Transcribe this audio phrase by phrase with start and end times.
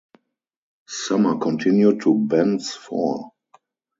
[0.89, 3.33] Sumner continued to Bent's Fort.